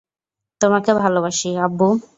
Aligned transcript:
তোমাকে 0.61 0.91
ভালোবাসি, 1.01 1.49
আব্বু! 1.65 1.87